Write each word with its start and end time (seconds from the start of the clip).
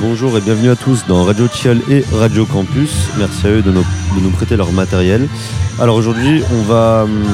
Bonjour 0.00 0.36
et 0.36 0.40
bienvenue 0.40 0.70
à 0.70 0.76
tous 0.76 1.06
dans 1.06 1.24
Radio 1.24 1.46
Chial 1.48 1.80
et 1.88 2.04
Radio 2.12 2.44
Campus. 2.46 2.90
Merci 3.18 3.46
à 3.46 3.50
eux 3.50 3.62
de 3.62 3.70
nous, 3.70 3.84
de 4.16 4.20
nous 4.20 4.30
prêter 4.30 4.56
leur 4.56 4.72
matériel. 4.72 5.28
Alors 5.80 5.96
aujourd'hui, 5.96 6.42
on 6.52 6.62
va, 6.62 7.04
hum, 7.04 7.24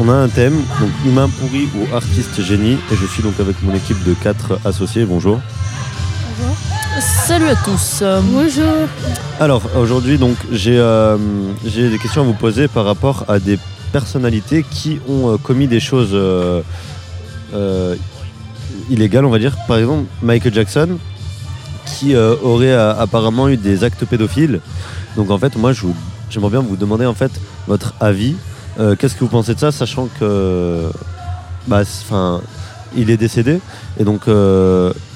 on 0.00 0.08
a 0.08 0.14
un 0.14 0.28
thème, 0.28 0.56
donc 0.80 0.90
humain 1.06 1.28
pourri 1.28 1.68
ou 1.76 1.94
artiste 1.94 2.42
génie. 2.42 2.78
Et 2.92 2.96
je 2.96 3.06
suis 3.06 3.22
donc 3.22 3.38
avec 3.40 3.62
mon 3.62 3.74
équipe 3.74 4.02
de 4.04 4.14
quatre 4.14 4.58
associés. 4.64 5.04
Bonjour. 5.04 5.40
Salut 7.00 7.48
à 7.48 7.56
tous. 7.56 8.02
Bonjour. 8.32 8.88
Alors 9.38 9.62
aujourd'hui, 9.76 10.18
donc 10.18 10.36
j'ai 10.50 10.78
euh, 10.78 11.16
j'ai 11.64 11.90
des 11.90 11.98
questions 11.98 12.22
à 12.22 12.24
vous 12.24 12.32
poser 12.32 12.66
par 12.68 12.84
rapport 12.84 13.24
à 13.28 13.38
des 13.38 13.58
personnalités 13.92 14.64
qui 14.68 15.00
ont 15.08 15.32
euh, 15.32 15.36
commis 15.36 15.66
des 15.66 15.80
choses 15.80 16.10
euh, 16.12 16.62
euh, 17.54 17.96
illégales, 18.90 19.24
on 19.24 19.30
va 19.30 19.38
dire. 19.38 19.56
Par 19.66 19.78
exemple, 19.78 20.04
Michael 20.22 20.54
Jackson, 20.54 20.98
qui 21.98 22.14
euh, 22.14 22.36
aurait 22.42 22.72
euh, 22.72 22.94
apparemment 22.94 23.48
eu 23.48 23.56
des 23.56 23.82
actes 23.82 24.04
pédophiles. 24.04 24.60
Donc 25.16 25.30
en 25.30 25.38
fait, 25.38 25.56
moi, 25.56 25.72
j'aimerais 26.30 26.50
bien 26.50 26.60
vous 26.60 26.76
demander 26.76 27.06
en 27.06 27.14
fait 27.14 27.32
votre 27.66 27.94
avis. 28.00 28.36
Euh, 28.78 28.94
Qu'est-ce 28.96 29.14
que 29.14 29.20
vous 29.20 29.28
pensez 29.28 29.54
de 29.54 29.58
ça, 29.58 29.72
sachant 29.72 30.08
que, 30.20 30.88
bah, 31.66 31.80
enfin, 31.80 32.40
il 32.96 33.10
est 33.10 33.16
décédé. 33.16 33.60
Et 33.98 34.04
donc, 34.04 34.26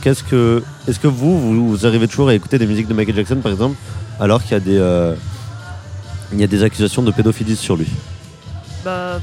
qu'est-ce 0.02 0.24
que, 0.24 0.62
est-ce 0.88 0.98
que 0.98 1.06
vous, 1.06 1.68
vous, 1.68 1.86
arrivez 1.86 2.08
toujours 2.08 2.28
à 2.28 2.34
écouter 2.34 2.58
des 2.58 2.66
musiques 2.66 2.88
de 2.88 2.94
Michael 2.94 3.14
Jackson, 3.16 3.36
par 3.36 3.52
exemple, 3.52 3.76
alors 4.18 4.42
qu'il 4.42 4.52
y 4.52 4.54
a 4.54 4.60
des, 4.60 5.14
il 6.32 6.40
y 6.40 6.44
a 6.44 6.48
des 6.48 6.62
accusations 6.64 7.02
de 7.02 7.12
pédophilie 7.12 7.54
sur 7.54 7.76
lui? 7.76 7.86
Bah, 8.84 9.20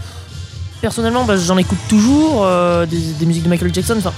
personnellement, 0.79 1.25
bah, 1.25 1.35
j'en 1.35 1.57
écoute 1.57 1.79
toujours 1.89 2.47
des, 2.89 3.13
des 3.19 3.25
musiques 3.25 3.43
de 3.43 3.49
Michael 3.49 3.73
Jackson. 3.73 3.95
Enfin, 3.97 4.13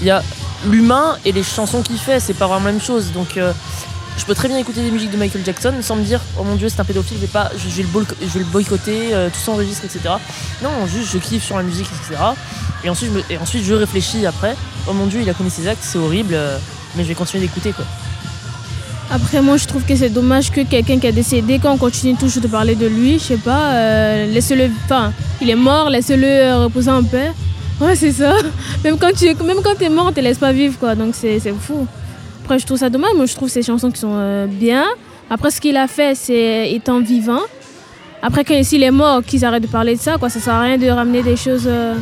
il 0.00 0.06
y 0.06 0.10
a 0.10 0.22
l'humain 0.66 1.16
et 1.24 1.32
les 1.32 1.42
chansons 1.42 1.82
qu'il 1.82 1.98
fait, 1.98 2.20
c'est 2.20 2.34
pas 2.34 2.46
vraiment 2.46 2.66
la 2.66 2.72
même 2.72 2.80
chose. 2.80 3.12
Donc, 3.12 3.36
euh, 3.36 3.52
je 4.16 4.24
peux 4.24 4.34
très 4.34 4.48
bien 4.48 4.58
écouter 4.58 4.82
des 4.82 4.90
musiques 4.90 5.10
de 5.10 5.16
Michael 5.16 5.44
Jackson 5.44 5.74
sans 5.80 5.96
me 5.96 6.02
dire, 6.02 6.20
oh 6.38 6.44
mon 6.44 6.56
dieu, 6.56 6.68
c'est 6.68 6.80
un 6.80 6.84
pédophile, 6.84 7.18
je 7.18 7.22
vais, 7.22 7.28
pas, 7.28 7.50
je, 7.56 7.82
le, 7.82 8.44
boycotter, 8.44 9.14
euh, 9.14 9.28
tout 9.28 9.38
s'enregistre, 9.38 9.84
etc. 9.84 10.14
Non, 10.62 10.86
juste 10.86 11.12
je 11.12 11.18
kiffe 11.18 11.44
sur 11.44 11.56
la 11.56 11.62
musique, 11.62 11.86
etc. 11.86 12.22
Et 12.84 12.88
ensuite, 12.90 13.64
je 13.64 13.74
réfléchis 13.74 14.26
après, 14.26 14.56
oh 14.88 14.92
mon 14.92 15.06
dieu, 15.06 15.20
il 15.22 15.30
a 15.30 15.34
commis 15.34 15.50
ses 15.50 15.68
actes, 15.68 15.82
c'est 15.82 15.98
horrible, 15.98 16.34
euh, 16.34 16.58
mais 16.96 17.04
je 17.04 17.08
vais 17.08 17.14
continuer 17.14 17.46
d'écouter 17.46 17.72
quoi. 17.72 17.84
Après, 19.10 19.40
moi, 19.40 19.56
je 19.56 19.64
trouve 19.64 19.84
que 19.84 19.96
c'est 19.96 20.10
dommage 20.10 20.50
que 20.50 20.60
quelqu'un 20.60 20.98
qui 20.98 21.06
est 21.06 21.12
décédé, 21.12 21.58
quand 21.58 21.72
on 21.72 21.78
continue 21.78 22.14
toujours 22.14 22.42
de 22.42 22.48
parler 22.48 22.74
de 22.74 22.86
lui, 22.86 23.18
je 23.18 23.24
sais 23.24 23.36
pas, 23.38 24.26
laissez-le. 24.26 24.70
Enfin, 24.84 25.14
il 25.40 25.48
est 25.48 25.54
mort, 25.54 25.88
laissez-le 25.88 26.62
reposer 26.64 26.90
en 26.90 27.02
paix. 27.02 27.32
Ouais, 27.80 27.94
c'est 27.94 28.12
ça. 28.12 28.34
Même 28.82 28.98
quand 28.98 29.12
tu 29.16 29.26
même 29.44 29.62
quand 29.62 29.80
es 29.80 29.88
mort, 29.88 30.06
on 30.08 30.12
te 30.12 30.20
laisse 30.20 30.38
pas 30.38 30.52
vivre, 30.52 30.78
quoi. 30.78 30.94
Donc, 30.94 31.14
c'est 31.14 31.38
fou. 31.60 31.86
Après, 32.42 32.58
je 32.58 32.66
trouve 32.66 32.78
ça 32.78 32.90
dommage. 32.90 33.10
Moi, 33.14 33.26
je 33.26 33.34
trouve 33.34 33.48
ces 33.48 33.62
chansons 33.62 33.90
qui 33.90 34.00
sont 34.00 34.14
euh, 34.14 34.46
bien. 34.46 34.84
Après, 35.30 35.50
ce 35.50 35.60
qu'il 35.60 35.76
a 35.76 35.86
fait, 35.86 36.14
c'est 36.14 36.72
étant 36.72 37.00
vivant. 37.00 37.42
Après, 38.22 38.64
s'il 38.64 38.82
est 38.82 38.90
mort, 38.90 39.22
qu'ils 39.22 39.44
arrêtent 39.44 39.62
de 39.62 39.68
parler 39.68 39.94
de 39.94 40.00
ça, 40.00 40.16
quoi. 40.18 40.28
Ça 40.28 40.40
sert 40.40 40.54
à 40.54 40.62
rien 40.62 40.78
de 40.78 40.88
ramener 40.88 41.22
des 41.22 41.36
choses. 41.36 41.66
euh, 41.66 41.94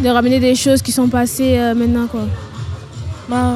de 0.00 0.08
ramener 0.08 0.40
des 0.40 0.54
choses 0.56 0.82
qui 0.82 0.90
sont 0.92 1.08
passées 1.08 1.56
euh, 1.58 1.74
maintenant, 1.74 2.06
quoi. 2.06 2.26
Bah, 3.28 3.54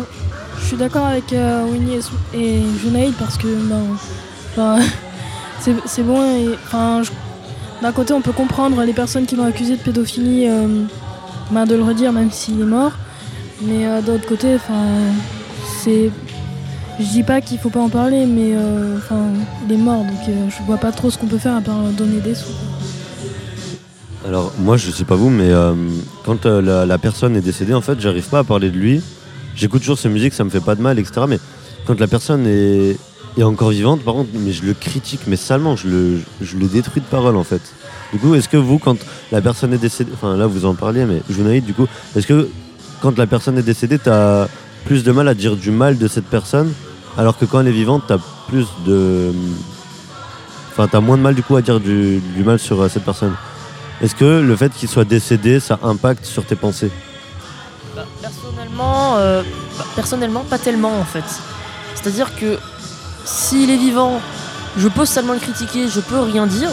je 0.60 0.66
suis 0.66 0.76
d'accord 0.76 1.06
avec 1.06 1.24
Winnie 1.32 1.98
et, 2.34 2.38
et 2.38 2.62
Junaid 2.82 3.12
parce 3.18 3.36
que 3.36 3.46
ben, 3.46 3.82
enfin, 4.56 4.82
c'est 5.60 6.02
bon. 6.02 6.54
D'un 7.82 7.92
côté, 7.92 8.12
on 8.12 8.20
peut 8.20 8.32
comprendre 8.32 8.82
les 8.82 8.92
personnes 8.92 9.26
qui 9.26 9.36
l'ont 9.36 9.44
accusé 9.44 9.76
de 9.76 9.80
pédophilie, 9.80 10.48
euh, 10.48 10.84
ben, 11.50 11.64
de 11.64 11.74
le 11.74 11.82
redire 11.82 12.12
même 12.12 12.30
s'il 12.30 12.60
est 12.60 12.64
mort. 12.64 12.92
Mais 13.62 13.86
euh, 13.86 14.00
d'autre 14.02 14.26
côté, 14.26 14.54
enfin, 14.54 14.84
c'est. 15.82 16.10
Je 16.98 17.04
dis 17.04 17.22
pas 17.22 17.40
qu'il 17.40 17.58
faut 17.58 17.70
pas 17.70 17.80
en 17.80 17.88
parler, 17.88 18.26
mais 18.26 18.54
euh, 18.54 18.98
il 19.66 19.72
est 19.72 19.78
mort, 19.78 20.02
donc 20.02 20.18
je 20.26 20.62
vois 20.66 20.78
pas 20.78 20.90
trop 20.90 21.10
ce 21.10 21.18
qu'on 21.18 21.28
peut 21.28 21.38
faire 21.38 21.54
à 21.54 21.60
part 21.60 21.80
donner 21.96 22.20
des 22.20 22.34
sous. 22.34 22.50
Alors 24.26 24.52
moi 24.58 24.76
je 24.76 24.90
sais 24.90 25.04
pas 25.04 25.14
vous 25.14 25.30
mais 25.30 25.52
quand 26.24 26.44
la, 26.44 26.84
la 26.84 26.98
personne 26.98 27.36
est 27.36 27.40
décédée 27.40 27.72
en 27.72 27.80
fait 27.80 28.00
j'arrive 28.00 28.28
pas 28.28 28.40
à 28.40 28.44
parler 28.44 28.70
de 28.70 28.76
lui. 28.76 29.00
J'écoute 29.54 29.80
toujours 29.80 29.98
ses 29.98 30.08
musiques, 30.08 30.34
ça 30.34 30.42
me 30.42 30.50
fait 30.50 30.60
pas 30.60 30.74
de 30.74 30.82
mal, 30.82 30.98
etc. 30.98 31.22
Mais 31.28 31.38
quand 31.86 31.98
la 31.98 32.08
personne 32.08 32.46
est, 32.46 32.96
est 33.40 33.44
encore 33.44 33.70
vivante, 33.70 34.00
par 34.02 34.14
contre, 34.14 34.30
mais 34.34 34.52
je 34.52 34.64
le 34.64 34.74
critique, 34.74 35.20
mais 35.26 35.36
salement, 35.36 35.76
je 35.76 35.88
le, 35.88 36.20
je 36.40 36.56
le 36.56 36.66
détruis 36.66 37.00
de 37.00 37.06
parole 37.06 37.36
en 37.36 37.44
fait. 37.44 37.62
Du 38.12 38.18
coup, 38.18 38.34
est-ce 38.34 38.48
que 38.48 38.56
vous, 38.56 38.78
quand 38.78 38.96
la 39.32 39.40
personne 39.40 39.72
est 39.72 39.78
décédée, 39.78 40.10
enfin 40.14 40.36
là 40.36 40.46
vous 40.46 40.64
en 40.64 40.74
parliez, 40.74 41.04
mais 41.04 41.22
Junaïd, 41.28 41.64
du 41.64 41.74
coup, 41.74 41.86
est-ce 42.16 42.26
que 42.26 42.48
quand 43.00 43.16
la 43.18 43.26
personne 43.26 43.58
est 43.58 43.62
décédée, 43.62 43.98
t'as 43.98 44.48
plus 44.84 45.04
de 45.04 45.12
mal 45.12 45.28
à 45.28 45.34
dire 45.34 45.56
du 45.56 45.70
mal 45.70 45.98
de 45.98 46.08
cette 46.08 46.24
personne, 46.24 46.72
alors 47.16 47.36
que 47.36 47.44
quand 47.44 47.60
elle 47.60 47.68
est 47.68 47.72
vivante, 47.72 48.04
t'as 48.08 48.18
plus 48.48 48.66
de, 48.86 49.30
enfin 50.72 50.88
t'as 50.90 51.00
moins 51.00 51.18
de 51.18 51.22
mal 51.22 51.34
du 51.34 51.42
coup 51.42 51.56
à 51.56 51.62
dire 51.62 51.80
du, 51.80 52.22
mal 52.44 52.58
sur 52.58 52.80
euh, 52.80 52.88
cette 52.88 53.04
personne? 53.04 53.34
Est-ce 54.00 54.14
que 54.14 54.40
le 54.40 54.56
fait 54.56 54.72
qu'il 54.72 54.88
soit 54.88 55.04
décédé, 55.04 55.60
ça 55.60 55.78
impacte 55.82 56.24
sur 56.24 56.44
tes 56.44 56.56
pensées? 56.56 56.90
Bah, 57.94 58.04
personnellement, 58.22 59.16
euh, 59.16 59.42
bah, 59.76 59.84
personnellement, 59.96 60.44
pas 60.48 60.58
tellement 60.58 60.98
en 60.98 61.04
fait. 61.04 61.24
C'est-à-dire 61.94 62.34
que 62.36 62.58
s'il 63.24 63.70
est 63.70 63.76
vivant, 63.76 64.20
je 64.76 64.88
peux 64.88 65.06
seulement 65.06 65.32
le 65.32 65.40
critiquer, 65.40 65.88
je 65.88 66.00
peux 66.00 66.20
rien 66.20 66.46
dire. 66.46 66.70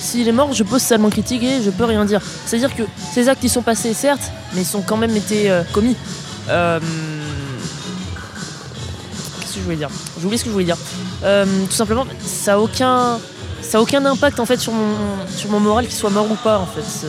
S'il 0.00 0.28
est 0.28 0.32
mort, 0.32 0.52
je 0.52 0.62
peux 0.62 0.78
seulement 0.78 1.06
le 1.06 1.12
critiquer, 1.12 1.62
je 1.62 1.70
peux 1.70 1.84
rien 1.84 2.04
dire. 2.04 2.20
C'est-à-dire 2.46 2.74
que 2.74 2.84
ces 3.12 3.28
actes 3.28 3.42
ils 3.42 3.50
sont 3.50 3.62
passés, 3.62 3.94
certes, 3.94 4.30
mais 4.54 4.62
ils 4.62 4.76
ont 4.76 4.82
quand 4.82 4.96
même 4.96 5.16
été 5.16 5.50
euh, 5.50 5.62
commis. 5.72 5.96
Euh, 6.48 6.78
Qu'est-ce 9.40 9.54
que 9.54 9.58
je 9.58 9.64
voulais 9.64 9.76
dire? 9.76 9.90
J'ai 10.18 10.24
oublié 10.24 10.38
ce 10.38 10.44
que 10.44 10.50
je 10.50 10.52
voulais 10.52 10.64
dire. 10.64 10.76
Euh, 11.24 11.44
tout 11.68 11.74
simplement, 11.74 12.06
ça 12.24 12.54
a 12.54 12.58
aucun, 12.58 13.18
ça 13.60 13.78
a 13.78 13.80
aucun 13.80 14.04
impact 14.04 14.38
en 14.40 14.46
fait 14.46 14.58
sur 14.58 14.72
mon, 14.72 14.94
sur 15.36 15.50
mon 15.50 15.60
moral 15.60 15.86
qu'il 15.86 15.96
soit 15.96 16.10
mort 16.10 16.30
ou 16.30 16.36
pas 16.36 16.58
en 16.58 16.66
fait. 16.66 17.06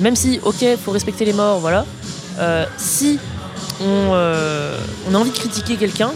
Même 0.00 0.16
si, 0.16 0.38
ok, 0.42 0.64
faut 0.84 0.90
respecter 0.90 1.24
les 1.24 1.32
morts, 1.32 1.60
voilà. 1.60 1.86
Si 2.76 3.18
on, 3.80 4.10
on 5.08 5.14
a 5.14 5.18
envie 5.18 5.30
de 5.30 5.36
critiquer 5.36 5.76
quelqu'un, 5.76 6.10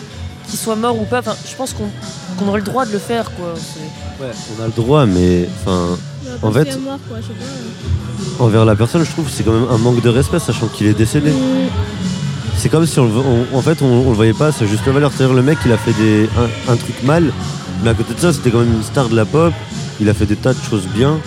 qu'il 0.48 0.58
soit 0.58 0.76
mort 0.76 0.98
ou 1.00 1.04
pas, 1.04 1.20
enfin, 1.20 1.34
je 1.48 1.54
pense 1.56 1.74
qu'on 1.74 2.48
aurait 2.48 2.60
le 2.60 2.64
droit 2.66 2.84
de 2.86 2.92
le 2.92 2.98
faire, 2.98 3.24
quoi. 3.32 3.54
C'est- 3.56 4.22
Ouais, 4.22 4.30
on 4.58 4.62
a 4.62 4.66
le 4.66 4.72
droit, 4.72 5.04
mais 5.06 5.48
enfin, 5.62 5.96
En 6.42 6.50
fait- 6.50 6.64
Quand 6.64 6.70
il 6.70 6.72
est 6.72 6.80
mort, 6.84 6.98
quoi, 7.08 7.18
je 7.20 7.26
sais 7.26 7.32
pas. 8.38 8.44
envers 8.44 8.64
la 8.64 8.74
personne, 8.74 9.04
je 9.04 9.10
trouve 9.10 9.26
que 9.26 9.30
c'est 9.30 9.42
quand 9.44 9.52
même 9.52 9.66
un 9.70 9.78
manque 9.78 10.02
de 10.02 10.08
respect, 10.08 10.38
sachant 10.40 10.66
qu'il 10.66 10.86
est 10.86 10.92
décédé. 10.94 11.30
Mm. 11.30 11.34
C'est 12.56 12.68
comme 12.68 12.86
si 12.86 12.98
on, 12.98 13.04
on- 13.04 13.56
en 13.56 13.62
fait, 13.62 13.80
on, 13.82 13.86
on 13.86 14.08
le 14.10 14.16
voyait 14.16 14.32
pas 14.32 14.48
à 14.48 14.52
sa 14.52 14.66
juste 14.66 14.84
valeur. 14.86 15.12
C'est-à-dire 15.14 15.34
le 15.36 15.42
mec, 15.42 15.58
il 15.64 15.72
a 15.72 15.76
fait 15.78 15.92
des, 15.92 16.28
un, 16.68 16.72
un 16.72 16.76
truc 16.76 17.02
mal, 17.04 17.32
mais 17.84 17.90
à 17.90 17.94
côté 17.94 18.14
de 18.14 18.18
ça, 18.20 18.32
c'était 18.32 18.50
quand 18.50 18.58
même 18.60 18.72
une 18.74 18.82
star 18.82 19.08
de 19.08 19.14
la 19.16 19.24
pop. 19.24 19.52
Il 20.00 20.08
a 20.08 20.14
fait 20.14 20.26
des 20.26 20.36
tas 20.36 20.52
de 20.54 20.58
choses 20.68 20.84
bien. 20.94 21.18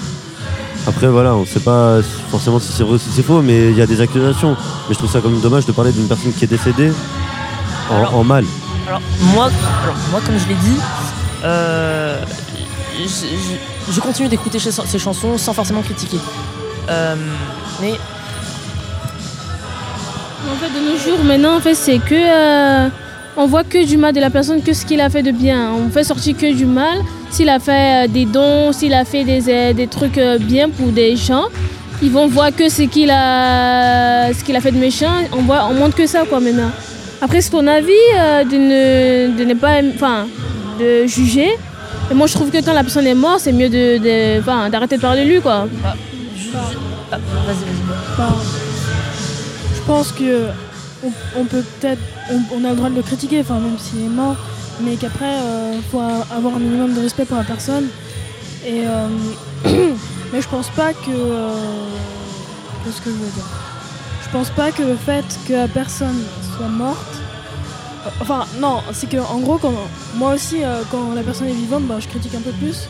Après, 0.87 1.07
voilà, 1.07 1.35
on 1.35 1.45
sait 1.45 1.59
pas 1.59 2.01
forcément 2.29 2.59
si 2.59 2.71
c'est 2.71 2.83
vrai 2.83 2.95
ou 2.95 2.97
si 2.97 3.09
c'est 3.15 3.23
faux, 3.23 3.41
mais 3.41 3.69
il 3.69 3.77
y 3.77 3.81
a 3.81 3.87
des 3.87 4.01
accusations. 4.01 4.51
Mais 4.87 4.93
je 4.95 4.97
trouve 4.97 5.11
ça 5.11 5.21
quand 5.21 5.29
même 5.29 5.41
dommage 5.41 5.65
de 5.65 5.71
parler 5.71 5.91
d'une 5.91 6.07
personne 6.07 6.33
qui 6.33 6.43
est 6.43 6.47
décédée 6.47 6.91
en, 7.91 7.95
Alors- 7.97 8.15
en 8.17 8.23
mal. 8.23 8.45
Alors 8.89 9.01
moi, 9.35 9.51
moi 10.09 10.19
comme 10.25 10.39
je 10.39 10.47
l'ai 10.47 10.55
dit, 10.55 10.79
euh, 11.43 12.19
je, 12.97 13.99
continue 13.99 14.27
d'écouter 14.27 14.57
ces, 14.57 14.97
chansons 14.97 15.37
sans 15.37 15.53
forcément 15.53 15.83
critiquer. 15.83 16.17
Euh, 16.89 17.15
mais 17.79 17.91
En 20.51 20.55
fait, 20.55 20.69
de 20.73 20.91
nos 20.91 20.97
jours, 20.97 21.23
maintenant, 21.23 21.57
en 21.57 21.59
fait, 21.59 21.75
c'est 21.75 21.99
que. 21.99 22.15
euh, 22.15 22.89
on 23.37 23.45
voit 23.45 23.63
que 23.63 23.85
du 23.85 23.97
mal 23.97 24.11
de 24.11 24.19
la 24.19 24.31
personne, 24.31 24.63
que 24.63 24.73
ce 24.73 24.87
qu'il 24.87 25.01
a 25.01 25.09
fait 25.11 25.21
de 25.21 25.31
bien. 25.31 25.71
On 25.71 25.91
fait 25.91 26.03
sortir 26.03 26.35
que 26.35 26.51
du 26.51 26.65
mal. 26.65 26.97
S'il 27.29 27.47
a 27.49 27.59
fait 27.59 28.11
des 28.11 28.25
dons, 28.25 28.71
s'il 28.73 28.95
a 28.95 29.05
fait 29.05 29.23
des, 29.23 29.73
des 29.75 29.87
trucs 29.87 30.19
bien 30.39 30.67
pour 30.67 30.87
des 30.87 31.15
gens, 31.15 31.45
ils 32.01 32.09
vont 32.11 32.27
voir 32.27 32.53
que 32.53 32.69
ce 32.69 32.81
qu'il 32.81 33.11
a, 33.11 34.33
ce 34.33 34.43
qu'il 34.43 34.55
a 34.55 34.61
fait 34.61 34.71
de 34.71 34.79
méchant. 34.79 35.13
On, 35.31 35.43
voit, 35.43 35.67
on 35.69 35.75
montre 35.75 35.95
que 35.95 36.07
ça, 36.07 36.23
quoi, 36.27 36.39
maintenant. 36.39 36.71
Après, 37.21 37.41
c'est 37.41 37.49
ton 37.51 37.67
avis 37.67 37.91
euh, 38.17 38.43
de, 38.45 38.55
ne, 39.31 39.37
de 39.37 39.43
ne 39.43 39.53
pas. 39.53 39.81
Enfin, 39.95 40.27
de 40.79 41.05
juger. 41.05 41.49
Et 42.09 42.13
moi, 42.13 42.25
je 42.27 42.33
trouve 42.33 42.49
que 42.49 42.63
quand 42.63 42.73
la 42.73 42.81
personne 42.83 43.05
est 43.05 43.13
morte, 43.13 43.41
c'est 43.41 43.51
mieux 43.51 43.69
de, 43.69 43.97
d'arrêter 44.69 44.95
de 44.97 45.01
parler 45.01 45.25
de 45.25 45.29
lui, 45.29 45.41
quoi. 45.41 45.67
je- 46.35 46.41
je- 46.41 46.47
ah, 47.11 47.17
vas-y, 47.45 47.55
vas-y. 47.55 48.17
Bah, 48.17 48.35
je 49.75 49.81
pense 49.85 50.11
que 50.13 50.47
on, 51.05 51.11
on 51.41 51.43
peut 51.45 51.63
peut-être, 51.79 51.99
on, 52.31 52.39
on 52.59 52.65
a 52.65 52.69
le 52.69 52.75
droit 52.75 52.89
de 52.89 52.95
le 52.95 53.01
critiquer, 53.01 53.41
enfin 53.41 53.55
même 53.55 53.77
s'il 53.77 54.01
est 54.05 54.09
mort, 54.09 54.35
mais 54.81 54.95
qu'après, 54.95 55.33
il 55.73 55.81
faut 55.91 55.99
a- 55.99 56.25
avoir 56.35 56.55
un 56.55 56.59
minimum 56.59 56.93
de 56.93 57.01
respect 57.01 57.25
pour 57.25 57.37
la 57.37 57.43
personne. 57.43 57.87
Et 58.65 58.83
euh, 58.85 59.07
mais 60.33 60.41
je 60.41 60.47
pense 60.47 60.69
pas 60.69 60.93
que, 60.93 61.11
euh, 61.11 61.49
qu'est-ce 62.85 63.01
que 63.01 63.09
je 63.09 63.15
veux 63.15 63.31
dire? 63.35 63.45
Je 64.25 64.29
pense 64.31 64.49
pas 64.51 64.71
que 64.71 64.83
le 64.83 64.95
fait 64.95 65.25
que 65.47 65.53
la 65.53 65.67
personne 65.67 66.21
soit 66.59 66.67
morte, 66.67 66.97
enfin 68.21 68.45
non, 68.59 68.81
c'est 68.91 69.09
que 69.09 69.17
en 69.17 69.39
gros, 69.39 69.57
quand, 69.57 69.73
moi 70.15 70.33
aussi, 70.33 70.63
euh, 70.63 70.81
quand 70.91 71.13
la 71.15 71.21
personne 71.23 71.47
est 71.47 71.53
vivante, 71.53 71.83
bah, 71.87 71.95
je 71.99 72.07
critique 72.07 72.35
un 72.35 72.41
peu 72.41 72.51
plus. 72.51 72.87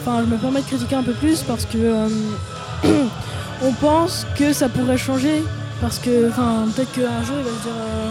Enfin, 0.00 0.20
je 0.24 0.30
me 0.30 0.36
permets 0.36 0.60
de 0.60 0.66
critiquer 0.66 0.96
un 0.96 1.02
peu 1.02 1.14
plus 1.14 1.42
parce 1.42 1.64
que 1.64 1.78
euh, 1.78 2.08
on 3.62 3.72
pense 3.72 4.26
que 4.38 4.52
ça 4.52 4.68
pourrait 4.68 4.98
changer 4.98 5.42
parce 5.80 5.98
que 5.98 6.28
enfin 6.28 6.66
peut-être 6.74 6.92
qu'un 6.92 7.24
jour 7.24 7.36
il 7.38 7.44
va 7.44 7.50
se 7.50 7.62
dire 7.62 7.72
euh, 7.76 8.10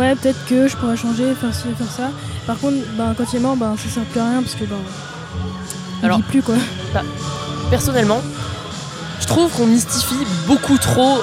ouais, 0.00 0.14
peut-être 0.14 0.44
que 0.46 0.68
je 0.68 0.76
pourrais 0.76 0.96
changer, 0.96 1.34
faire 1.34 1.54
ci, 1.54 1.62
faire 1.76 1.90
ça. 1.90 2.10
Par 2.46 2.58
contre, 2.58 2.76
ben, 2.98 3.14
quand 3.16 3.24
il 3.32 3.36
est 3.36 3.40
mort, 3.40 3.56
ben, 3.56 3.74
ça 3.76 3.88
sert 3.88 4.04
plus 4.04 4.20
à 4.20 4.24
rien 4.30 4.42
parce 4.42 4.54
que 4.54 4.64
ben, 4.64 4.76
il 6.00 6.04
Alors- 6.04 6.18
vit 6.18 6.22
plus 6.24 6.42
quoi. 6.42 6.54
personnellement, 7.70 8.20
je 9.20 9.26
trouve 9.26 9.50
qu'on 9.50 9.66
mystifie 9.66 10.26
beaucoup 10.46 10.76
trop 10.78 11.18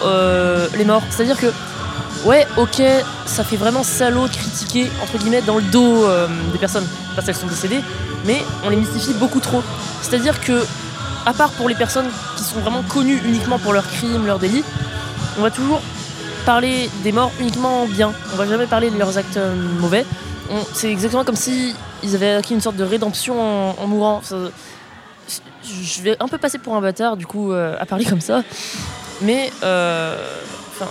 les 0.77 0.85
morts. 0.85 1.03
C'est-à-dire 1.11 1.37
que, 1.37 1.47
ouais, 2.25 2.47
ok, 2.57 2.81
ça 3.25 3.43
fait 3.43 3.55
vraiment 3.55 3.83
salaud 3.83 4.27
de 4.27 4.33
critiquer, 4.33 4.89
entre 5.01 5.17
guillemets, 5.17 5.41
dans 5.41 5.55
le 5.55 5.61
dos 5.63 6.05
euh, 6.05 6.27
des 6.51 6.57
personnes 6.57 6.87
parce 7.15 7.25
qu'elles 7.25 7.35
sont 7.35 7.47
décédées, 7.47 7.81
mais 8.25 8.37
on 8.65 8.69
les 8.69 8.75
mystifie 8.75 9.13
beaucoup 9.13 9.39
trop. 9.39 9.61
C'est-à-dire 10.01 10.39
que, 10.39 10.63
à 11.25 11.33
part 11.33 11.51
pour 11.51 11.69
les 11.69 11.75
personnes 11.75 12.07
qui 12.37 12.43
sont 12.43 12.59
vraiment 12.59 12.83
connues 12.83 13.21
uniquement 13.25 13.59
pour 13.59 13.73
leurs 13.73 13.87
crimes, 13.87 14.25
leurs 14.25 14.39
délits, 14.39 14.63
on 15.37 15.41
va 15.41 15.51
toujours 15.51 15.81
parler 16.45 16.89
des 17.03 17.11
morts 17.11 17.31
uniquement 17.39 17.83
en 17.83 17.85
bien. 17.85 18.13
On 18.33 18.35
va 18.35 18.47
jamais 18.47 18.65
parler 18.65 18.89
de 18.89 18.97
leurs 18.97 19.17
actes 19.17 19.37
euh, 19.37 19.55
mauvais. 19.79 20.05
C'est 20.73 20.91
exactement 20.91 21.23
comme 21.23 21.35
si 21.35 21.75
ils 22.01 22.15
avaient 22.15 22.33
acquis 22.33 22.55
une 22.55 22.61
sorte 22.61 22.75
de 22.75 22.83
rédemption 22.83 23.39
en, 23.79 23.87
mourant. 23.87 24.21
Je 25.63 26.01
vais 26.01 26.17
un 26.19 26.27
peu 26.27 26.39
passer 26.39 26.57
pour 26.57 26.75
un 26.75 26.81
bâtard 26.81 27.17
du 27.17 27.27
coup 27.27 27.51
euh, 27.51 27.75
à 27.79 27.85
parler 27.85 28.05
comme 28.05 28.21
ça 28.21 28.41
mais 29.21 29.51
euh, 29.63 30.15
enfin 30.71 30.89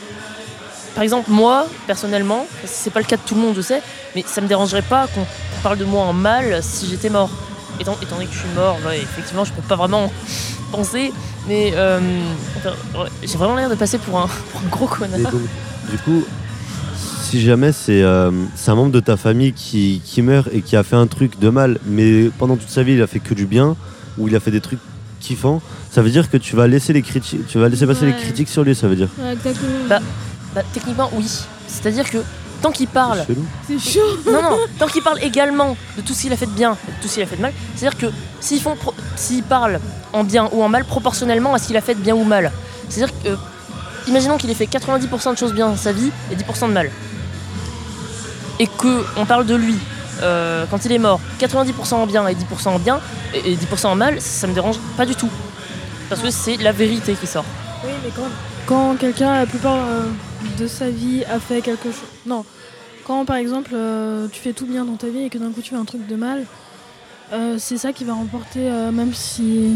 par 0.98 1.04
exemple 1.04 1.30
moi 1.30 1.68
personnellement 1.86 2.44
c'est 2.64 2.92
pas 2.92 2.98
le 2.98 3.04
cas 3.04 3.14
de 3.14 3.22
tout 3.24 3.36
le 3.36 3.40
monde 3.40 3.54
je 3.54 3.60
sais 3.60 3.80
mais 4.16 4.24
ça 4.26 4.40
me 4.40 4.48
dérangerait 4.48 4.82
pas 4.82 5.06
qu'on 5.06 5.24
parle 5.62 5.78
de 5.78 5.84
moi 5.84 6.02
en 6.02 6.12
mal 6.12 6.58
si 6.60 6.88
j'étais 6.88 7.08
mort 7.08 7.30
étant, 7.78 7.96
étant 8.02 8.16
donné 8.16 8.26
que 8.26 8.34
je 8.34 8.40
suis 8.40 8.48
mort 8.56 8.76
ouais, 8.84 8.98
effectivement 8.98 9.44
je 9.44 9.52
peux 9.52 9.62
pas 9.62 9.76
vraiment 9.76 10.10
penser 10.72 11.12
mais 11.46 11.70
euh, 11.76 12.00
j'ai 13.22 13.38
vraiment 13.38 13.54
l'air 13.54 13.70
de 13.70 13.76
passer 13.76 13.98
pour 13.98 14.18
un, 14.18 14.26
pour 14.26 14.60
un 14.60 14.68
gros 14.70 14.86
Et 14.86 14.98
connard 14.98 15.30
donc, 15.30 15.42
du 15.88 15.98
coup, 15.98 16.24
si 16.96 17.40
jamais 17.42 17.70
c'est 17.70 18.02
euh, 18.02 18.32
c'est 18.56 18.72
un 18.72 18.74
membre 18.74 18.90
de 18.90 18.98
ta 18.98 19.16
famille 19.16 19.52
qui, 19.52 20.02
qui 20.04 20.20
meurt 20.20 20.48
et 20.52 20.62
qui 20.62 20.74
a 20.74 20.82
fait 20.82 20.96
un 20.96 21.06
truc 21.06 21.38
de 21.38 21.48
mal, 21.48 21.78
mais 21.86 22.24
pendant 22.38 22.56
toute 22.56 22.70
sa 22.70 22.82
vie 22.82 22.94
il 22.94 23.02
a 23.02 23.06
fait 23.06 23.20
que 23.20 23.34
du 23.34 23.46
bien, 23.46 23.76
ou 24.18 24.26
il 24.26 24.34
a 24.34 24.40
fait 24.40 24.50
des 24.50 24.60
trucs 24.60 24.80
kiffants, 25.20 25.62
ça 25.92 26.02
veut 26.02 26.10
dire 26.10 26.28
que 26.28 26.38
tu 26.38 26.56
vas 26.56 26.66
laisser 26.66 26.92
les 26.92 27.02
critiques, 27.02 27.46
tu 27.46 27.58
vas 27.58 27.68
laisser 27.68 27.86
passer 27.86 28.04
les 28.04 28.14
critiques 28.14 28.48
sur 28.48 28.64
lui, 28.64 28.74
ça 28.74 28.88
veut 28.88 28.96
dire. 28.96 29.08
Ouais, 29.16 29.34
exactement. 29.34 29.70
Bah. 29.88 30.00
Bah, 30.54 30.62
techniquement 30.72 31.10
oui 31.14 31.26
c'est 31.66 31.86
à 31.86 31.90
dire 31.90 32.08
que 32.10 32.18
tant 32.62 32.70
qu'il 32.72 32.88
parle 32.88 33.24
C'est 33.26 33.34
chelou. 33.34 33.46
c'est 33.68 33.78
chaud. 33.78 34.00
Non, 34.32 34.42
non, 34.42 34.56
tant 34.78 34.86
qu'il 34.88 35.02
parle 35.02 35.22
également 35.22 35.76
de 35.96 36.02
tout 36.02 36.12
ce 36.14 36.22
qu'il 36.22 36.32
a 36.32 36.36
fait 36.36 36.46
de 36.46 36.50
bien 36.52 36.76
et 36.88 36.92
de 36.92 37.02
tout 37.02 37.06
ce 37.08 37.14
qu'il 37.14 37.22
a 37.22 37.26
fait 37.26 37.36
de 37.36 37.42
mal, 37.42 37.52
c'est-à-dire 37.76 37.98
que 37.98 38.06
s'ils 38.40 38.60
font 38.60 38.74
pro- 38.74 38.94
s'ils 39.16 39.44
parlent 39.44 39.78
en 40.12 40.24
bien 40.24 40.48
ou 40.52 40.62
en 40.64 40.68
mal 40.68 40.84
proportionnellement 40.84 41.54
à 41.54 41.58
ce 41.58 41.68
qu'il 41.68 41.76
a 41.76 41.80
fait 41.80 41.94
de 41.94 42.00
bien 42.00 42.14
ou 42.16 42.24
mal, 42.24 42.50
c'est-à-dire 42.88 43.14
que, 43.22 43.28
euh, 43.28 43.36
imaginons 44.08 44.38
qu'il 44.38 44.50
ait 44.50 44.54
fait 44.54 44.66
90% 44.66 45.32
de 45.34 45.38
choses 45.38 45.52
bien 45.52 45.68
dans 45.68 45.76
sa 45.76 45.92
vie 45.92 46.10
et 46.32 46.36
10% 46.36 46.68
de 46.68 46.72
mal, 46.72 46.90
et 48.58 48.66
que 48.66 49.04
on 49.16 49.24
parle 49.26 49.46
de 49.46 49.54
lui 49.54 49.76
euh, 50.22 50.64
quand 50.70 50.84
il 50.84 50.90
est 50.92 50.98
mort, 50.98 51.20
90% 51.40 51.94
en 51.94 52.06
bien 52.06 52.26
et 52.26 52.34
10% 52.34 52.68
en 52.70 52.78
bien 52.80 52.98
et, 53.34 53.52
et 53.52 53.56
10% 53.56 53.86
en 53.86 53.94
mal, 53.94 54.20
ça 54.20 54.46
me 54.48 54.54
dérange 54.54 54.78
pas 54.96 55.06
du 55.06 55.14
tout, 55.14 55.30
parce 56.08 56.20
que 56.22 56.30
c'est 56.30 56.56
la 56.56 56.72
vérité 56.72 57.14
qui 57.14 57.26
sort. 57.28 57.44
Oui, 57.84 57.90
mais 58.02 58.10
quand, 58.16 58.22
quand 58.66 58.96
quelqu'un, 58.98 59.34
la 59.36 59.46
plupart 59.46 59.76
euh, 59.76 60.08
de 60.58 60.66
sa 60.66 60.90
vie, 60.90 61.24
a 61.24 61.40
fait 61.40 61.60
quelque 61.60 61.90
chose. 61.90 62.08
Non. 62.26 62.44
Quand 63.04 63.24
par 63.24 63.36
exemple, 63.36 63.70
euh, 63.74 64.28
tu 64.28 64.40
fais 64.40 64.52
tout 64.52 64.66
bien 64.66 64.84
dans 64.84 64.96
ta 64.96 65.08
vie 65.08 65.22
et 65.24 65.30
que 65.30 65.38
d'un 65.38 65.50
coup 65.50 65.62
tu 65.62 65.70
fais 65.70 65.76
un 65.76 65.84
truc 65.84 66.06
de 66.06 66.16
mal, 66.16 66.44
euh, 67.32 67.56
c'est 67.58 67.76
ça 67.76 67.92
qui 67.92 68.04
va 68.04 68.14
remporter, 68.14 68.60
euh, 68.62 68.90
même 68.90 69.12
si. 69.12 69.74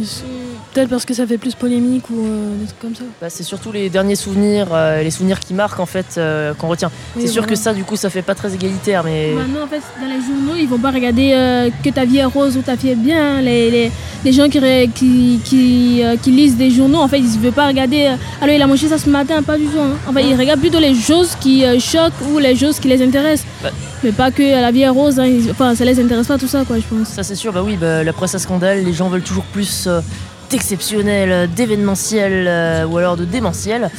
Peut-être 0.73 0.89
parce 0.89 1.05
que 1.05 1.13
ça 1.15 1.27
fait 1.27 1.37
plus 1.39 1.55
polémique 1.55 2.09
ou 2.11 2.25
euh, 2.25 2.57
des 2.59 2.67
trucs 2.67 2.79
comme 2.81 2.95
ça. 2.95 3.05
Bah, 3.21 3.29
c'est 3.29 3.43
surtout 3.43 3.73
les 3.73 3.91
derniers 3.91 4.15
souvenirs, 4.17 4.69
les 5.03 5.11
souvenirs 5.11 5.39
qui 5.39 5.53
marquent 5.55 5.81
en 5.81 5.87
fait 5.87 6.19
qu'on 6.59 6.69
retient. 6.69 6.91
Oui, 7.17 7.23
c'est 7.23 7.29
sûr 7.29 7.43
voilà. 7.43 7.55
que 7.55 7.59
ça, 7.59 7.75
du 7.75 7.85
coup, 7.85 7.97
ça 7.97 8.09
fait 8.11 8.23
pas 8.23 8.35
très 8.35 8.55
égalitaire, 8.55 9.05
mais. 9.05 9.33
Maintenant, 9.35 9.65
en 9.65 9.67
fait, 9.67 9.83
dans 10.01 10.07
les 10.09 10.21
journaux, 10.21 10.57
ils 10.59 10.69
vont 10.69 10.79
pas 10.79 10.91
regarder 10.91 11.71
que 11.85 11.91
ta 11.91 12.05
vie 12.05 12.19
est 12.19 12.25
rose 12.25 12.57
ou 12.57 12.63
ta 12.63 12.75
vie 12.75 12.91
est 12.91 12.95
bien. 12.95 13.41
Les, 13.43 13.71
les, 13.71 13.91
les 14.25 14.33
gens 14.33 14.49
qui, 14.49 14.61
qui, 14.95 15.41
qui, 15.45 16.03
qui 16.23 16.31
lisent 16.31 16.57
des 16.57 16.71
journaux, 16.71 17.01
en 17.01 17.09
fait, 17.09 17.19
ils 17.19 17.25
ne 17.25 17.39
veulent 17.43 17.53
pas 17.53 17.67
regarder. 17.67 18.07
alors, 18.41 18.55
il 18.55 18.63
a 18.63 18.67
mangé 18.67 18.89
ça 18.89 18.99
ce 18.99 19.11
matin, 19.11 19.43
pas 19.43 19.59
du 19.59 19.65
tout. 19.67 19.79
hein. 19.79 19.93
En 20.09 20.13
fait, 20.13 20.25
ils 20.25 20.37
regardent 20.37 20.61
plutôt 20.61 20.81
les 20.81 20.95
choses 20.95 21.35
qui 21.41 21.65
choquent 21.81 22.13
ou 22.31 22.39
les 22.39 22.57
choses 22.57 22.79
qui 22.81 22.89
les 22.89 23.03
intéressent. 23.03 23.47
Bah. 23.63 23.71
Mais 24.05 24.11
pas 24.11 24.33
que 24.33 24.43
la 24.43 24.73
vie 24.73 24.81
est 24.81 24.89
rose. 24.89 25.21
hein. 25.21 25.29
Enfin, 25.51 25.75
ça 25.77 25.85
les 25.85 26.01
intéresse 26.01 26.27
pas 26.27 26.37
tout 26.39 26.49
ça, 26.49 26.65
quoi, 26.65 26.77
je 26.79 26.85
pense. 26.85 27.09
Ça 27.09 27.23
c'est 27.23 27.37
bah 27.51 27.63
oui, 27.63 27.77
bah, 27.77 28.05
la 28.05 28.13
presse 28.13 28.35
à 28.37 28.39
scandale, 28.39 28.85
les 28.85 28.93
gens 28.93 29.09
veulent 29.09 29.23
toujours 29.23 29.45
plus 29.45 29.87
euh, 29.89 30.01
d'exceptionnel, 30.51 31.33
euh, 31.33 31.47
d'événementiel 31.49 32.47
euh, 32.47 32.87
ou 32.87 32.99
alors 32.99 33.17
de 33.17 33.25
démentiel. 33.25 33.91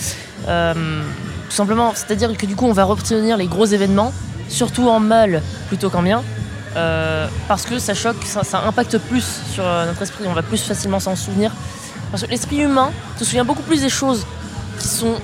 Tout 0.46 1.58
simplement, 1.58 1.92
c'est-à-dire 1.94 2.36
que 2.36 2.46
du 2.46 2.56
coup 2.56 2.66
on 2.66 2.74
va 2.74 2.84
retenir 2.84 3.38
les 3.38 3.46
gros 3.46 3.66
événements, 3.66 4.12
surtout 4.50 4.90
en 4.90 5.00
mal 5.00 5.42
plutôt 5.68 5.90
qu'en 5.90 6.02
bien, 6.02 6.24
parce 7.48 7.66
que 7.66 7.78
ça 7.78 7.94
choque, 7.94 8.24
ça, 8.26 8.64
impacte 8.66 8.98
plus 8.98 9.42
sur 9.54 9.64
notre 9.64 10.02
esprit, 10.02 10.24
on 10.28 10.34
va 10.34 10.42
plus 10.42 10.64
facilement 10.64 11.00
s'en 11.00 11.16
souvenir. 11.16 11.52
Parce 12.10 12.24
que 12.24 12.30
l'esprit 12.30 12.62
humain 12.62 12.92
se 13.20 13.26
souvient 13.26 13.46
beaucoup 13.46 13.62
plus 13.62 13.82
des 13.82 13.90
choses 13.90 14.26
qui 14.80 14.88
sont 14.88 15.16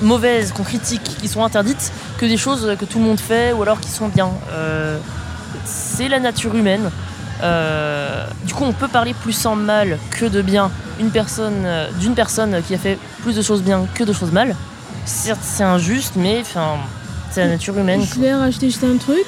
mauvaises, 0.00 0.52
qu'on 0.52 0.64
critique, 0.64 1.04
qui 1.04 1.28
sont 1.28 1.44
interdites, 1.44 1.92
que 2.18 2.26
des 2.26 2.36
choses 2.36 2.76
que 2.78 2.84
tout 2.84 2.98
le 2.98 3.04
monde 3.04 3.20
fait 3.20 3.52
ou 3.52 3.62
alors 3.62 3.78
qui 3.78 3.90
sont 3.90 4.08
bien. 4.08 4.30
C'est 5.64 6.08
la 6.08 6.18
nature 6.18 6.56
humaine. 6.56 6.90
Euh, 7.42 8.24
du 8.44 8.54
coup, 8.54 8.64
on 8.64 8.72
peut 8.72 8.88
parler 8.88 9.14
plus 9.14 9.46
en 9.46 9.56
mal 9.56 9.98
que 10.10 10.26
de 10.26 10.42
bien 10.42 10.70
une 11.00 11.10
personne, 11.10 11.64
euh, 11.64 11.90
d'une 12.00 12.14
personne 12.14 12.62
qui 12.66 12.74
a 12.74 12.78
fait 12.78 12.98
plus 13.22 13.34
de 13.34 13.42
choses 13.42 13.62
bien 13.62 13.86
que 13.94 14.04
de 14.04 14.12
choses 14.12 14.32
mal. 14.32 14.54
Certes, 15.04 15.40
c'est 15.42 15.64
injuste, 15.64 16.12
mais 16.16 16.38
enfin, 16.40 16.76
c'est 17.30 17.40
la 17.40 17.48
nature 17.48 17.76
humaine. 17.76 18.02
Je 18.02 18.20
vais 18.20 18.34
rajouter 18.34 18.66
juste 18.66 18.84
un 18.84 18.96
truc. 18.96 19.24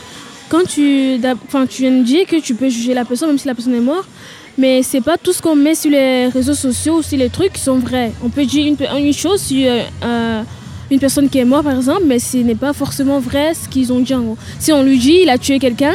Quand 0.49 0.65
tu, 0.67 1.19
viens 1.19 1.91
de 1.91 2.05
dire 2.05 2.27
que 2.27 2.41
tu 2.41 2.55
peux 2.55 2.69
juger 2.69 2.95
la 2.95 3.05
personne 3.05 3.29
même 3.29 3.39
si 3.39 3.49
la 3.49 3.55
personne 3.55 3.75
est 3.75 3.81
morte, 3.81 4.09
mais 4.57 4.83
c'est 4.83 5.01
pas 5.01 5.17
tout 5.17 5.33
ce 5.33 5.43
qu'on 5.43 5.57
met 5.57 5.75
sur 5.75 5.91
les 5.91 6.29
réseaux 6.29 6.55
sociaux 6.55 6.99
ou 6.99 7.03
sur 7.03 7.19
les 7.19 7.31
trucs 7.31 7.55
qui 7.55 7.61
sont 7.61 7.79
vrais. 7.79 8.13
On 8.23 8.29
peut 8.29 8.45
dire 8.45 8.67
une, 8.67 9.13
chose 9.13 9.41
sur 9.41 9.67
euh, 9.69 9.83
euh, 10.05 10.43
une 10.91 11.01
personne 11.01 11.29
qui 11.29 11.39
est 11.39 11.45
morte 11.45 11.65
par 11.65 11.75
exemple, 11.75 12.03
mais 12.07 12.19
ce 12.19 12.37
n'est 12.37 12.55
pas 12.55 12.73
forcément 12.73 13.19
vrai 13.19 13.55
ce 13.55 13.69
qu'ils 13.69 13.93
ont 13.93 14.01
dit 14.01 14.15
en 14.15 14.23
gros. 14.23 14.39
Si 14.61 14.73
on 14.73 14.83
lui 14.83 14.99
dit 14.99 15.21
il 15.23 15.31
a 15.31 15.39
tué 15.39 15.59
quelqu'un, 15.59 15.95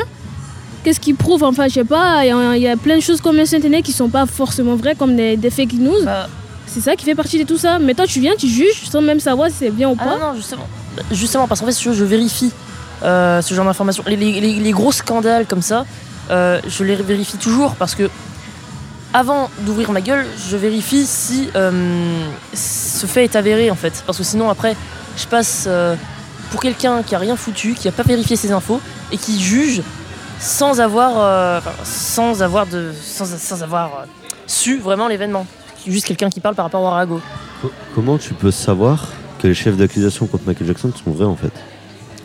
qu'est-ce 0.90 1.00
qu'il 1.00 1.16
prouve 1.16 1.44
Enfin, 1.44 1.68
je 1.68 1.74
sais 1.76 1.84
pas, 1.84 2.26
il 2.26 2.30
y, 2.30 2.32
a- 2.32 2.56
il 2.58 2.62
y 2.64 2.68
a 2.68 2.76
plein 2.76 2.96
de 2.98 3.02
choses 3.02 3.22
comme 3.22 3.44
sur 3.46 3.58
internet 3.58 3.86
qui 3.86 3.92
sont 3.92 4.10
pas 4.10 4.26
forcément 4.26 4.76
vraies, 4.76 4.96
comme 4.96 5.16
des, 5.16 5.38
des 5.38 5.52
fake 5.52 5.74
news. 5.74 6.04
Bah, 6.04 6.28
C'est 6.66 6.82
ça 6.82 6.96
qui 6.96 7.06
fait 7.06 7.16
partie 7.16 7.38
de 7.38 7.44
tout 7.48 7.58
ça. 7.58 7.78
Mais 7.80 7.94
toi, 7.94 8.06
tu 8.08 8.20
viens, 8.20 8.34
tu 8.38 8.48
juges 8.48 8.90
sans 8.92 9.02
même 9.02 9.20
savoir 9.20 9.50
si 9.50 9.56
c'est 9.60 9.70
bien 9.70 9.90
ou 9.90 9.96
ah 10.00 10.04
pas. 10.04 10.10
non, 10.18 10.28
non, 10.30 10.36
justement. 10.36 10.68
Justement, 11.12 11.48
parce 11.48 11.60
qu'en 11.62 11.68
fait, 11.68 11.86
veux, 11.90 11.94
je 11.94 12.04
vérifie 12.04 12.52
euh, 13.04 13.42
ce 13.42 13.54
genre 13.54 13.66
d'informations. 13.66 14.04
Les, 14.08 14.16
les- 14.16 14.42
les- 14.42 14.54
les 14.60 14.72
gros 14.72 14.92
scandales 14.92 15.46
comme 15.46 15.62
ça, 15.62 15.86
euh, 16.32 16.60
je 16.68 16.84
les 16.84 16.96
vérifie 16.96 17.38
toujours 17.38 17.76
parce 17.76 17.94
que 17.96 18.10
avant 19.14 19.50
d'ouvrir 19.62 19.92
ma 19.92 20.02
gueule, 20.02 20.26
je 20.50 20.58
vérifie 20.58 21.06
si 21.06 21.50
euh, 21.56 21.72
ce 22.54 23.06
fait 23.06 23.24
est 23.24 23.36
avéré 23.36 23.72
en 23.72 23.76
fait. 23.76 24.04
Parce 24.06 24.18
que 24.18 24.24
sinon, 24.24 24.50
après, 24.50 24.76
je 25.18 25.26
passe 25.26 25.68
pour 26.52 26.62
quelqu'un 26.62 27.02
qui 27.04 27.16
a 27.16 27.20
rien 27.20 27.36
foutu, 27.36 27.74
qui 27.74 27.88
a 27.88 27.92
pas 27.92 28.04
vérifié 28.04 28.36
ses 28.36 28.52
infos 28.52 28.80
et 29.12 29.18
qui 29.18 29.40
juge 29.42 29.82
sans 30.40 30.80
avoir, 30.80 31.14
euh, 31.18 31.60
sans 31.84 32.42
avoir, 32.42 32.66
de, 32.68 32.92
sans, 33.02 33.26
sans 33.26 33.64
avoir 33.64 33.88
euh, 33.88 34.06
su 34.48 34.80
vraiment 34.80 35.08
l'événement. 35.08 35.46
Juste 35.88 36.06
quelqu'un 36.06 36.30
qui 36.30 36.40
parle 36.40 36.56
par 36.56 36.66
rapport 36.66 36.82
au 36.82 36.88
Arago. 36.88 37.22
Co- 37.62 37.72
Comment 37.96 38.18
tu 38.18 38.34
peux 38.34 38.52
savoir 38.52 39.08
que 39.40 39.48
les 39.48 39.54
chefs 39.54 39.78
d'accusation 39.78 40.28
contre 40.28 40.44
Michael 40.46 40.68
Jackson 40.68 40.92
sont 41.04 41.12
vrais 41.12 41.26
en 41.26 41.36
fait? 41.36 41.52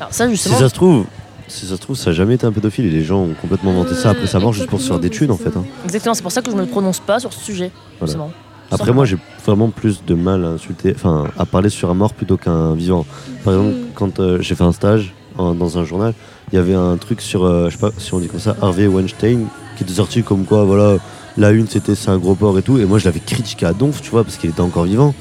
Alors 0.01 0.13
ça, 0.13 0.29
Si 0.29 0.37
ça 0.49 0.69
se 0.69 0.75
trouve, 0.75 1.07
si 1.49 1.67
ça 1.67 1.77
se 1.77 1.81
trouve, 1.81 1.97
ça 1.97 2.11
n'a 2.11 2.17
jamais 2.17 2.35
été 2.35 2.47
un 2.47 2.53
pédophile 2.53 2.87
et 2.87 2.91
les 2.91 3.05
gens 3.05 3.19
ont 3.21 3.35
complètement 3.41 3.71
inventé 3.73 3.95
ça 3.95 4.11
après 4.11 4.27
sa 4.27 4.39
mort 4.41 4.53
juste 4.53 4.69
pour 4.69 4.81
se 4.81 4.89
faire 4.89 4.99
des 4.99 5.11
thunes 5.11 5.31
en 5.31 5.37
fait. 5.37 5.57
hein. 5.57 5.65
exactement, 5.85 6.15
c'est 6.15 6.23
pour 6.23 6.33
ça 6.33 6.43
que 6.43 6.51
je 6.51 6.57
ne 6.57 6.63
me 6.63 6.67
prononce 6.67 7.01
pas 7.01 7.21
sur 7.21 7.33
ce 7.33 7.41
sujet. 7.41 7.71
Voilà. 8.01 8.29
Après 8.71 8.93
moi 8.93 9.05
j'ai 9.05 9.19
vraiment 9.47 9.69
plus 9.71 10.05
de 10.05 10.15
mal 10.15 10.45
à 10.45 10.49
insulter, 10.49 10.93
enfin 10.97 11.27
à 11.39 11.45
parler 11.47 11.69
sur 11.69 11.91
un 11.91 11.95
mort 11.95 12.13
plutôt 12.15 12.37
qu'un 12.37 12.75
vivant. 12.75 13.07
Par 13.45 13.55
exemple, 13.55 13.75
Mm. 13.77 13.85
quand 13.95 14.21
euh, 14.21 14.39
j'ai 14.41 14.55
fait 14.57 14.65
un 14.65 14.73
stage 14.73 15.15
en- 15.39 15.55
dans 15.55 15.79
un 15.79 15.85
journal, 15.85 16.13
il 16.53 16.57
y 16.57 16.59
avait 16.59 16.75
un 16.75 16.97
truc 16.97 17.21
sur, 17.21 17.45
euh, 17.45 17.67
je 17.69 17.73
sais 17.75 17.81
pas 17.81 17.91
si 17.99 18.13
on 18.15 18.19
dit 18.21 18.29
comme 18.29 18.41
ça, 18.41 18.57
Harvey 18.61 18.87
Weinstein, 18.87 19.47
qui 19.77 19.83
était 19.85 19.95
sorti 19.95 20.23
comme 20.23 20.45
quoi, 20.45 20.65
voilà, 20.65 20.97
la 21.37 21.51
une 21.51 21.67
c'était 21.69 21.95
c'est 21.95 22.11
un 22.11 22.19
gros 22.19 22.35
porc 22.35 22.59
et 22.59 22.63
tout, 22.63 22.79
et 22.79 22.85
moi 22.85 22.99
je 22.99 23.05
l'avais 23.07 23.21
critiqué 23.21 23.67
à 23.67 23.73
donf, 23.73 24.01
tu 24.03 24.11
vois, 24.11 24.23
parce 24.25 24.37
qu'il 24.37 24.51
était 24.51 24.61
encore 24.61 24.85
vivant. 24.85 25.15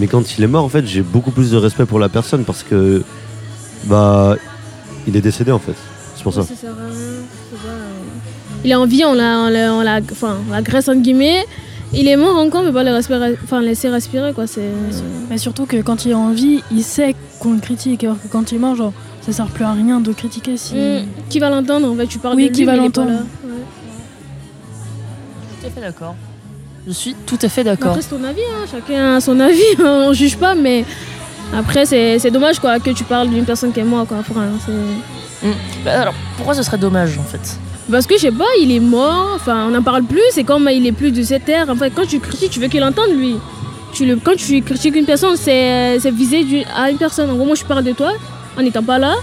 Mais 0.00 0.06
quand 0.06 0.38
il 0.38 0.44
est 0.44 0.46
mort, 0.48 0.64
en 0.64 0.68
fait, 0.68 0.86
j'ai 0.86 1.02
beaucoup 1.02 1.30
plus 1.32 1.50
de 1.50 1.56
respect 1.56 1.84
pour 1.84 1.98
la 1.98 2.08
personne 2.08 2.44
parce 2.44 2.62
que, 2.62 3.02
bah, 3.84 4.36
il 5.06 5.16
est 5.16 5.20
décédé 5.20 5.52
en 5.52 5.58
fait. 5.58 5.74
C'est 6.14 6.22
pour 6.22 6.32
ça. 6.32 6.42
Ça 6.42 6.54
sert 6.54 6.70
à 6.70 6.74
rien, 6.74 6.88
c'est 7.50 7.58
pas, 7.60 7.68
euh, 7.72 7.90
Il 8.64 8.70
est 8.70 8.74
en 8.74 8.86
vie, 8.86 9.04
on 9.04 9.14
l'a, 9.14 9.38
on 9.40 9.48
l'a, 9.50 9.72
on 9.74 9.80
l'a- 9.82 10.00
enfin, 10.12 10.36
on 10.48 10.52
la 10.52 10.62
graisse 10.62 10.88
entre 10.88 11.00
guillemets. 11.02 11.44
Il 11.94 12.08
est 12.08 12.16
mort 12.16 12.36
encore, 12.38 12.62
mais 12.62 12.72
pas 12.72 12.84
le 12.84 12.92
respirer, 12.92 13.36
enfin, 13.44 13.60
laisser 13.60 13.88
respirer 13.90 14.32
quoi. 14.32 14.46
C'est. 14.46 14.70
Mais 15.28 15.36
surtout 15.36 15.66
que 15.66 15.82
quand 15.82 16.06
il 16.06 16.12
est 16.12 16.14
en 16.14 16.30
vie, 16.30 16.62
il 16.70 16.82
sait 16.82 17.14
qu'on 17.38 17.52
le 17.52 17.60
critique. 17.60 18.02
Alors 18.04 18.16
que 18.22 18.28
quand 18.28 18.50
il 18.50 18.54
est 18.54 18.58
mort, 18.60 18.76
genre, 18.76 18.92
ça 19.22 19.32
sert 19.32 19.46
plus 19.46 19.64
à 19.64 19.72
rien 19.72 20.00
de 20.00 20.12
critiquer 20.12 20.56
si. 20.56 20.74
Mm. 20.74 21.06
Qui 21.28 21.38
va 21.38 21.48
l'entendre 21.50 21.90
en 21.90 21.96
fait 21.96 22.06
Tu 22.06 22.18
parles 22.18 22.36
Oui, 22.36 22.48
de 22.48 22.52
qui 22.54 22.60
lui, 22.60 22.66
va 22.66 22.74
est 22.74 22.76
pas 22.76 22.82
l'entendre. 22.82 23.10
Tout 25.60 25.66
à 25.66 25.70
fait 25.70 25.80
d'accord. 25.80 26.14
Je 26.86 26.92
suis 26.92 27.14
tout 27.26 27.38
à 27.40 27.48
fait 27.48 27.62
d'accord. 27.64 27.90
Après, 27.90 28.02
c'est 28.02 28.10
ton 28.10 28.24
avis, 28.24 28.40
hein. 28.40 28.66
chacun 28.70 29.16
a 29.16 29.20
son 29.20 29.38
avis, 29.38 29.62
on 29.78 30.12
juge 30.12 30.36
pas, 30.36 30.54
mais 30.54 30.84
Après, 31.56 31.86
c'est 31.86 32.18
c'est 32.18 32.30
dommage 32.30 32.58
quoi, 32.58 32.80
que 32.80 32.90
tu 32.90 33.04
parles 33.04 33.28
d'une 33.28 33.44
personne 33.44 33.72
qui 33.72 33.80
est 33.80 33.84
morte. 33.84 34.08
Quoi. 34.08 34.18
Enfin, 34.18 34.46
c'est- 34.66 35.48
Bah, 35.84 36.00
alors, 36.02 36.14
pourquoi 36.36 36.54
ce 36.54 36.62
serait 36.62 36.78
dommage 36.78 37.18
en 37.18 37.22
fait? 37.22 37.58
Parce 37.90 38.06
que 38.06 38.14
je 38.16 38.22
sais 38.22 38.32
pas, 38.32 38.46
il 38.60 38.72
est 38.72 38.80
mort, 38.80 39.32
enfin 39.34 39.66
on 39.66 39.70
n'en 39.70 39.82
parle 39.82 40.04
plus, 40.04 40.22
c'est 40.32 40.44
comme 40.44 40.68
il 40.72 40.86
est 40.86 40.92
plus 40.92 41.12
de 41.12 41.22
cette 41.22 41.44
terre. 41.44 41.66
En 41.68 41.76
fait, 41.76 41.90
quand 41.90 42.06
tu 42.06 42.18
critiques, 42.20 42.50
tu 42.50 42.58
veux 42.60 42.68
qu'il 42.68 42.82
entende 42.82 43.10
lui. 43.16 43.36
Tu 43.92 44.06
le, 44.06 44.16
quand 44.16 44.34
tu 44.36 44.62
critiques 44.62 44.96
une 44.96 45.04
personne, 45.04 45.36
c'est 45.36 45.98
c'est 46.00 46.10
visé 46.10 46.42
du- 46.44 46.64
à 46.74 46.90
une 46.90 46.96
personne. 46.96 47.28
En 47.30 47.34
gros, 47.34 47.44
moi 47.44 47.54
je 47.54 47.64
parle 47.64 47.84
de 47.84 47.92
toi 47.92 48.12
en 48.58 48.62
n'étant 48.62 48.82
pas 48.82 48.98
là, 48.98 49.14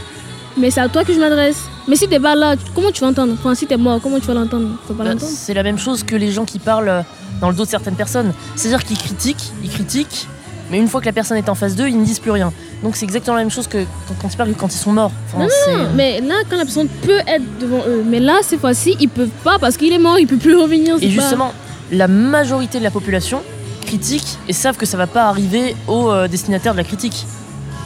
mais 0.58 0.72
c'est 0.72 0.82
à 0.82 0.90
toi 0.90 1.04
que 1.04 1.14
je 1.14 1.20
m'adresse. 1.20 1.58
Mais 1.88 1.96
si 1.96 2.08
t'es 2.08 2.20
pas 2.20 2.36
là, 2.36 2.56
comment 2.76 2.92
tu 2.92 3.02
vas 3.02 3.08
entendre? 3.08 3.34
Enfin, 3.34 3.56
si 3.56 3.66
t'es 3.66 3.78
mort, 3.78 4.00
comment 4.02 4.20
tu 4.20 4.28
vas 4.28 4.34
l'entendre? 4.36 4.70
L'entendre. 4.90 5.20
C'est 5.22 5.54
la 5.54 5.64
même 5.64 5.78
chose 5.80 6.04
que 6.04 6.16
les 6.16 6.32
gens 6.32 6.46
qui 6.46 6.60
parlent 6.60 6.90
euh, 6.90 7.02
dans 7.42 7.50
le 7.50 7.56
dos 7.56 7.66
de 7.66 7.70
certaines 7.70 7.96
personnes. 7.96 8.34
C'est-à-dire 8.56 8.84
qu'ils 8.84 8.98
critiquent, 8.98 9.52
ils 9.64 9.70
critiquent, 9.70 10.28
mais 10.70 10.78
une 10.78 10.88
fois 10.88 11.02
que 11.02 11.08
la 11.08 11.14
personne 11.14 11.38
est 11.38 11.50
en 11.50 11.56
face 11.56 11.76
d'eux, 11.76 11.88
ils 11.88 11.98
ne 12.00 12.06
disent 12.06 12.20
plus 12.20 12.32
rien. 12.32 12.52
Donc 12.84 12.96
c'est 12.96 13.06
exactement 13.06 13.36
la 13.38 13.42
même 13.44 13.50
chose 13.52 13.68
que 13.68 13.80
quand, 14.22 14.28
ils 14.32 14.38
parlent 14.38 14.54
quand 14.58 14.74
ils 14.74 14.78
sont 14.78 14.92
morts. 14.94 15.12
Enfin, 15.34 15.48
c'est- 15.66 15.96
Mais 15.96 16.22
là, 16.22 16.36
quand 16.50 16.58
la 16.58 16.64
personne 16.66 16.88
peut 16.88 17.20
être 17.28 17.44
devant 17.60 17.82
eux, 17.88 18.04
mais 18.06 18.20
là, 18.20 18.38
cette 18.44 18.60
fois-ci, 18.60 18.96
ils 19.00 19.10
peuvent 19.10 19.30
pas 19.44 19.58
parce 19.60 19.78
qu'il 19.78 19.92
est 19.92 19.98
mort, 20.00 20.20
il 20.20 20.28
peut 20.28 20.38
plus 20.38 20.56
revenir. 20.56 20.96
Et 21.02 21.08
pas- 21.08 21.22
justement, 21.22 21.54
la 21.92 22.08
majorité 22.08 22.78
de 22.78 22.84
la 22.84 22.92
population 22.92 23.42
critique 23.86 24.38
et 24.48 24.54
savent 24.54 24.78
que 24.78 24.86
ça 24.86 24.96
va 24.98 25.08
pas 25.08 25.24
arriver 25.28 25.76
aux 25.88 26.12
euh, 26.12 26.28
destinataires 26.28 26.74
de 26.74 26.78
la 26.78 26.84
critique. 26.84 27.26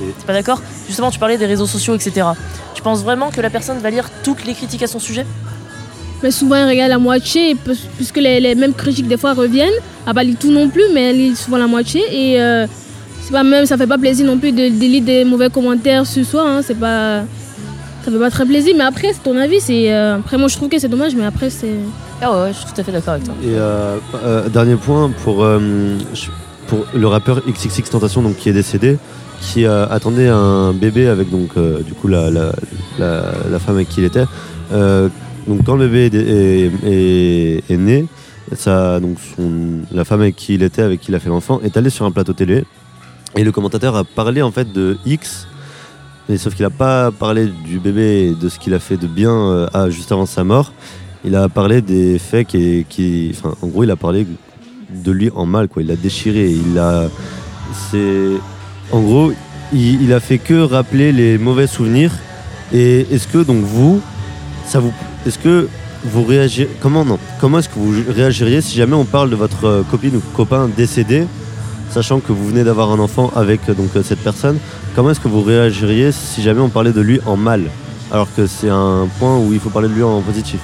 Et- 0.01 0.05
T'es 0.19 0.25
pas 0.25 0.33
d'accord? 0.33 0.61
Justement, 0.87 1.11
tu 1.11 1.19
parlais 1.19 1.37
des 1.37 1.45
réseaux 1.45 1.67
sociaux, 1.67 1.95
etc. 1.95 2.27
Tu 2.73 2.81
penses 2.81 3.03
vraiment 3.03 3.29
que 3.29 3.41
la 3.41 3.49
personne 3.49 3.77
va 3.79 3.89
lire 3.89 4.09
toutes 4.23 4.45
les 4.45 4.53
critiques 4.53 4.83
à 4.83 4.87
son 4.87 4.99
sujet? 4.99 5.25
Mais 6.21 6.31
souvent, 6.31 6.55
il 6.55 6.65
regarde 6.69 6.89
la 6.89 6.97
moitié, 6.99 7.55
puisque 7.97 8.17
les, 8.17 8.39
les 8.39 8.55
mêmes 8.55 8.73
critiques 8.73 9.07
des 9.09 9.17
fois 9.17 9.33
reviennent. 9.33 9.73
Elle 10.07 10.13
pas 10.13 10.23
lire 10.23 10.37
tout 10.39 10.51
non 10.51 10.69
plus, 10.69 10.83
mais 10.93 11.09
elle 11.09 11.17
lit 11.17 11.35
souvent 11.35 11.57
la 11.57 11.67
moitié. 11.67 12.01
Et 12.11 12.41
euh, 12.41 12.65
c'est 13.21 13.31
pas 13.33 13.43
même, 13.43 13.65
ça 13.65 13.77
fait 13.77 13.87
pas 13.87 13.97
plaisir 13.97 14.25
non 14.25 14.37
plus 14.37 14.51
de, 14.53 14.69
de 14.69 14.85
lire 14.85 15.03
des 15.03 15.25
mauvais 15.25 15.49
commentaires 15.49 16.05
sur 16.07 16.25
soi. 16.25 16.43
hein, 16.47 16.61
c'est 16.61 16.79
pas, 16.79 17.23
ça 18.05 18.11
fait 18.11 18.17
pas 18.19 18.29
très 18.29 18.45
plaisir. 18.45 18.73
Mais 18.77 18.85
après, 18.85 19.09
c'est 19.11 19.21
ton 19.23 19.35
avis. 19.37 19.59
C'est 19.59 19.93
euh, 19.93 20.15
après, 20.17 20.37
moi, 20.37 20.47
je 20.47 20.55
trouve 20.55 20.69
que 20.69 20.79
c'est 20.79 20.87
dommage, 20.87 21.13
mais 21.13 21.25
après, 21.25 21.49
c'est. 21.49 21.75
Ah 22.21 22.31
ouais, 22.31 22.41
ouais, 22.43 22.53
je 22.53 22.57
suis 22.59 22.65
tout 22.73 22.79
à 22.79 22.83
fait 22.85 22.91
d'accord 22.93 23.15
avec 23.15 23.25
toi. 23.25 23.33
Et 23.43 23.47
euh, 23.49 23.97
euh, 24.23 24.47
dernier 24.47 24.75
point 24.75 25.11
pour, 25.25 25.43
euh, 25.43 25.59
pour 26.67 26.85
le 26.93 27.07
rappeur 27.07 27.41
XXX 27.45 27.89
Tentation 27.89 28.21
donc, 28.21 28.37
qui 28.37 28.47
est 28.47 28.53
décédé, 28.53 28.97
qui 29.43 29.65
attendait 29.65 30.29
un 30.29 30.73
bébé 30.73 31.07
avec 31.07 31.29
donc 31.29 31.51
euh, 31.57 31.81
du 31.81 31.93
coup 31.93 32.07
la, 32.07 32.29
la, 32.31 33.59
femme 33.59 33.75
avec 33.75 33.89
qui 33.89 34.01
il 34.01 34.05
était. 34.05 34.25
Euh, 34.71 35.09
donc 35.47 35.63
quand 35.65 35.75
le 35.75 35.87
bébé 35.87 36.17
est, 36.83 37.69
est, 37.69 37.77
né, 37.77 38.05
ça, 38.53 38.99
donc 38.99 39.17
la 39.91 40.05
femme 40.05 40.21
avec 40.21 40.35
qui 40.35 40.55
il 40.55 40.63
était, 40.63 40.81
avec 40.81 41.01
qui 41.01 41.11
il 41.11 41.15
a 41.15 41.19
fait 41.19 41.29
l'enfant, 41.29 41.59
est 41.63 41.77
allée 41.77 41.89
sur 41.89 42.05
un 42.05 42.11
plateau 42.11 42.33
télé 42.33 42.63
et 43.35 43.43
le 43.43 43.51
commentateur 43.51 43.95
a 43.95 44.03
parlé 44.03 44.41
en 44.41 44.51
fait 44.51 44.71
de 44.71 44.97
X. 45.05 45.47
Mais 46.29 46.37
sauf 46.37 46.55
qu'il 46.55 46.63
n'a 46.63 46.69
pas 46.69 47.11
parlé 47.11 47.47
du 47.47 47.79
bébé 47.79 48.29
et 48.29 48.33
de 48.33 48.47
ce 48.47 48.57
qu'il 48.57 48.73
a 48.73 48.79
fait 48.79 48.95
de 48.95 49.07
bien 49.07 49.33
euh, 49.33 49.89
juste 49.89 50.11
avant 50.11 50.25
sa 50.25 50.45
mort. 50.45 50.71
Il 51.25 51.35
a 51.35 51.49
parlé 51.49 51.81
des 51.81 52.17
faits 52.17 52.47
qui, 52.47 52.85
qui, 52.87 53.35
en 53.61 53.67
gros, 53.67 53.83
il 53.83 53.91
a 53.91 53.97
parlé 53.97 54.25
de 54.89 55.11
lui 55.11 55.29
en 55.35 55.45
mal, 55.45 55.67
quoi. 55.67 55.81
Il 55.81 55.89
l'a 55.89 55.95
déchiré. 55.95 56.49
Il 56.49 56.81
c'est, 57.73 58.39
en 58.91 59.01
gros, 59.01 59.33
il, 59.73 60.13
a 60.13 60.19
fait 60.19 60.37
que 60.37 60.61
rappeler 60.61 61.11
les 61.11 61.37
mauvais 61.37 61.67
souvenirs. 61.67 62.11
Et 62.73 63.01
est-ce 63.11 63.27
que 63.27 63.39
donc 63.39 63.63
vous, 63.63 64.01
ça 64.65 64.79
vous, 64.79 64.93
est-ce 65.25 65.39
que 65.39 65.67
vous 66.03 66.23
réagirez, 66.23 66.69
comment 66.81 67.05
non, 67.05 67.17
comment 67.39 67.59
est-ce 67.59 67.69
que 67.69 67.79
vous 67.79 67.93
réagiriez 68.11 68.61
si 68.61 68.75
jamais 68.75 68.95
on 68.95 69.05
parle 69.05 69.29
de 69.29 69.35
votre 69.35 69.65
euh, 69.65 69.83
copine 69.89 70.17
ou 70.17 70.21
copain 70.35 70.69
décédé, 70.75 71.25
sachant 71.91 72.19
que 72.19 72.33
vous 72.33 72.47
venez 72.47 72.63
d'avoir 72.63 72.91
un 72.91 72.99
enfant 72.99 73.31
avec 73.35 73.61
euh, 73.69 73.73
donc 73.73 73.95
euh, 73.95 74.03
cette 74.03 74.19
personne, 74.19 74.57
comment 74.95 75.11
est-ce 75.11 75.19
que 75.19 75.27
vous 75.27 75.41
réagiriez 75.41 76.11
si 76.11 76.41
jamais 76.41 76.61
on 76.61 76.69
parlait 76.69 76.91
de 76.91 77.01
lui 77.01 77.21
en 77.25 77.37
mal, 77.37 77.69
alors 78.11 78.27
que 78.35 78.47
c'est 78.47 78.69
un 78.69 79.07
point 79.19 79.37
où 79.37 79.53
il 79.53 79.59
faut 79.59 79.69
parler 79.69 79.87
de 79.87 79.93
lui 79.93 80.03
en 80.03 80.21
positif? 80.21 80.59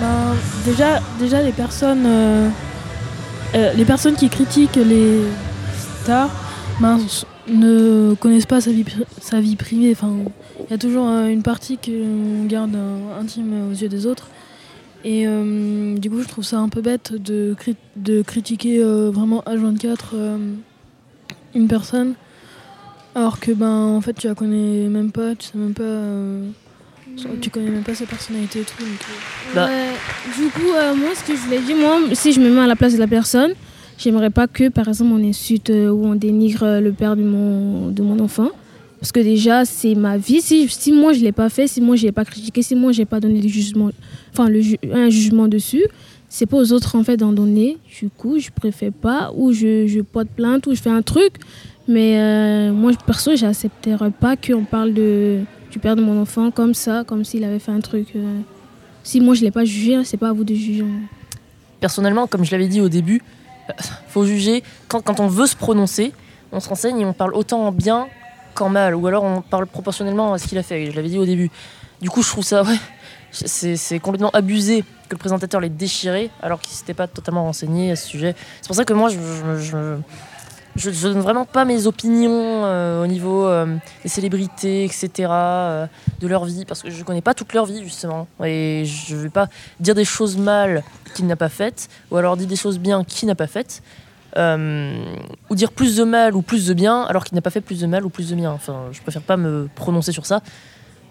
Ben, 0.00 0.34
déjà, 0.64 1.00
déjà 1.20 1.40
les 1.40 1.52
personnes, 1.52 2.06
euh, 3.54 3.72
les 3.74 3.84
personnes 3.84 4.14
qui 4.14 4.28
critiquent 4.28 4.76
les 4.76 5.20
stars, 6.02 6.30
ben, 6.80 6.98
ne 7.48 8.14
connaissent 8.18 8.46
pas 8.46 8.60
sa 8.60 8.70
vie, 8.70 9.56
privée. 9.56 9.92
Enfin, 9.92 10.12
il 10.68 10.70
y 10.70 10.74
a 10.74 10.78
toujours 10.78 11.08
euh, 11.08 11.28
une 11.28 11.42
partie 11.42 11.78
qu'on 11.78 12.44
garde 12.46 12.74
euh, 12.74 13.20
intime 13.20 13.70
aux 13.70 13.74
yeux 13.74 13.88
des 13.88 14.06
autres. 14.06 14.28
Et 15.04 15.24
du 15.98 16.10
coup, 16.10 16.20
je 16.20 16.26
trouve 16.26 16.42
ça 16.42 16.58
un 16.58 16.68
peu 16.68 16.80
bête 16.80 17.12
de, 17.12 17.54
cri- 17.56 17.76
de 17.94 18.22
critiquer 18.22 18.82
vraiment 18.82 19.40
H24 19.46 19.96
euh, 20.14 20.36
une 21.54 21.68
personne, 21.68 22.14
alors 23.14 23.38
que 23.38 23.52
ben 23.52 23.70
en 23.70 24.00
fait 24.00 24.14
tu 24.14 24.26
la 24.26 24.34
connais 24.34 24.88
même 24.88 25.12
pas, 25.12 25.36
tu 25.36 25.46
sais 25.46 25.58
même 25.58 25.74
pas, 25.74 25.84
tu 27.40 27.50
connais 27.50 27.70
même 27.70 27.82
pas 27.82 27.94
sa 27.94 28.06
personnalité 28.06 28.60
et 28.60 28.62
tout. 28.64 28.82
donc, 28.82 28.88
euh, 28.88 29.54
Bah. 29.54 29.66
Ouais, 29.66 30.42
du 30.44 30.50
coup, 30.50 30.72
euh, 30.74 30.94
moi, 30.94 31.10
ce 31.14 31.24
que 31.24 31.36
je 31.36 31.40
voulais 31.42 31.60
dire, 31.60 31.76
moi, 31.76 31.98
si 32.12 32.32
je 32.32 32.40
me 32.40 32.50
mets 32.50 32.60
à 32.60 32.66
la 32.66 32.76
place 32.76 32.94
de 32.94 32.98
la 32.98 33.06
personne, 33.06 33.52
j'aimerais 33.98 34.30
pas 34.30 34.46
que, 34.46 34.68
par 34.68 34.88
exemple, 34.88 35.10
on 35.14 35.28
insulte 35.28 35.70
euh, 35.70 35.90
ou 35.90 36.04
on 36.06 36.14
dénigre 36.14 36.62
euh, 36.64 36.80
le 36.80 36.92
père 36.92 37.16
de 37.16 37.22
mon, 37.22 37.90
de 37.90 38.02
mon 38.02 38.18
enfant. 38.20 38.50
Parce 39.00 39.12
que 39.12 39.20
déjà, 39.20 39.64
c'est 39.64 39.94
ma 39.94 40.16
vie. 40.16 40.40
Si, 40.40 40.68
si 40.68 40.90
moi, 40.92 41.12
je 41.12 41.20
l'ai 41.20 41.32
pas 41.32 41.48
fait, 41.48 41.66
si 41.68 41.80
moi, 41.80 41.96
je 41.96 42.02
l'ai 42.04 42.12
pas 42.12 42.24
critiqué, 42.24 42.62
si 42.62 42.74
moi, 42.74 42.92
j'ai 42.92 43.04
pas 43.04 43.20
donné 43.20 43.40
de 43.40 43.48
jugement, 43.48 43.90
enfin, 44.32 44.48
le 44.48 44.60
ju- 44.60 44.78
un 44.92 45.10
jugement 45.10 45.48
dessus, 45.48 45.84
c'est 46.28 46.46
pas 46.46 46.56
aux 46.56 46.72
autres, 46.72 46.96
en 46.96 47.04
fait, 47.04 47.16
d'en 47.18 47.32
donner. 47.32 47.76
Du 48.00 48.08
coup, 48.08 48.38
je 48.38 48.48
préfère 48.50 48.92
pas, 48.92 49.32
ou 49.36 49.52
je, 49.52 49.86
je 49.86 50.00
porte 50.00 50.28
plainte, 50.28 50.66
ou 50.66 50.74
je 50.74 50.80
fais 50.80 50.90
un 50.90 51.02
truc. 51.02 51.34
Mais 51.88 52.18
euh, 52.18 52.72
moi, 52.72 52.90
perso, 53.06 53.36
j'accepterais 53.36 54.10
pas 54.10 54.34
qu'on 54.36 54.64
parle 54.64 54.92
de, 54.92 55.40
du 55.76 55.80
père 55.80 55.94
de 55.94 56.00
mon 56.00 56.22
enfant 56.22 56.50
comme 56.50 56.72
ça, 56.72 57.04
comme 57.06 57.22
s'il 57.22 57.44
avait 57.44 57.58
fait 57.58 57.70
un 57.70 57.80
truc. 57.80 58.08
euh, 58.16 58.40
si 59.04 59.20
moi 59.20 59.34
je 59.34 59.42
l'ai 59.42 59.50
pas 59.50 59.66
jugé, 59.66 60.02
c'est 60.04 60.16
pas 60.16 60.30
à 60.30 60.32
vous 60.32 60.42
de 60.42 60.54
juger. 60.54 60.86
Personnellement, 61.80 62.26
comme 62.26 62.46
je 62.46 62.50
l'avais 62.50 62.66
dit 62.66 62.80
au 62.80 62.88
début, 62.88 63.20
euh, 63.68 63.72
faut 64.08 64.24
juger 64.24 64.64
quand, 64.88 65.02
quand 65.02 65.20
on 65.20 65.26
veut 65.26 65.46
se 65.46 65.54
prononcer, 65.54 66.14
on 66.50 66.60
se 66.60 66.68
renseigne 66.70 67.00
et 67.00 67.04
on 67.04 67.12
parle 67.12 67.34
autant 67.34 67.66
en 67.66 67.72
bien 67.72 68.08
qu'en 68.54 68.70
mal, 68.70 68.94
ou 68.94 69.06
alors 69.06 69.22
on 69.22 69.42
parle 69.42 69.66
proportionnellement 69.66 70.32
à 70.32 70.38
ce 70.38 70.48
qu'il 70.48 70.56
a 70.56 70.62
fait. 70.62 70.90
Je 70.90 70.96
l'avais 70.96 71.10
dit 71.10 71.18
au 71.18 71.26
début. 71.26 71.50
Du 72.00 72.08
coup, 72.08 72.22
je 72.22 72.30
trouve 72.30 72.44
ça, 72.44 72.62
ouais, 72.62 72.78
c'est 73.32 73.98
complètement 73.98 74.30
abusé 74.30 74.80
que 74.80 75.14
le 75.14 75.18
présentateur 75.18 75.60
l'ait 75.60 75.68
déchiré 75.68 76.30
alors 76.40 76.58
qu'il 76.58 76.72
s'était 76.72 76.94
pas 76.94 77.06
totalement 77.06 77.44
renseigné 77.44 77.90
à 77.90 77.96
ce 77.96 78.08
sujet. 78.08 78.34
C'est 78.62 78.66
pour 78.66 78.76
ça 78.76 78.86
que 78.86 78.94
moi, 78.94 79.10
je, 79.10 79.96
je- 80.76 80.90
je 80.90 81.08
donne 81.08 81.20
vraiment 81.20 81.44
pas 81.44 81.64
mes 81.64 81.86
opinions 81.86 82.64
euh, 82.64 83.02
au 83.02 83.06
niveau 83.06 83.46
euh, 83.46 83.76
des 84.02 84.08
célébrités, 84.08 84.84
etc., 84.84 85.10
euh, 85.30 85.86
de 86.20 86.26
leur 86.28 86.44
vie, 86.44 86.64
parce 86.64 86.82
que 86.82 86.90
je 86.90 87.02
connais 87.04 87.22
pas 87.22 87.34
toute 87.34 87.52
leur 87.52 87.66
vie 87.66 87.82
justement, 87.82 88.28
et 88.44 88.84
je 88.84 89.16
vais 89.16 89.28
pas 89.30 89.48
dire 89.80 89.94
des 89.94 90.04
choses 90.04 90.36
mal 90.36 90.82
qu'il 91.14 91.26
n'a 91.26 91.36
pas 91.36 91.48
faites, 91.48 91.88
ou 92.10 92.16
alors 92.16 92.36
dire 92.36 92.46
des 92.46 92.56
choses 92.56 92.78
bien 92.78 93.04
qu'il 93.04 93.26
n'a 93.28 93.34
pas 93.34 93.46
faites, 93.46 93.82
ou 94.36 95.54
dire 95.54 95.72
plus 95.72 95.96
de 95.96 96.04
mal 96.04 96.36
ou 96.36 96.42
plus 96.42 96.66
de 96.66 96.74
bien 96.74 97.02
alors 97.04 97.24
qu'il 97.24 97.34
n'a 97.36 97.40
pas 97.40 97.48
fait 97.50 97.62
plus 97.62 97.80
de 97.80 97.86
mal 97.86 98.04
ou 98.04 98.10
plus 98.10 98.28
de 98.28 98.34
bien. 98.34 98.52
Enfin, 98.52 98.82
je 98.92 99.00
préfère 99.00 99.22
pas 99.22 99.38
me 99.38 99.66
prononcer 99.74 100.12
sur 100.12 100.26
ça. 100.26 100.42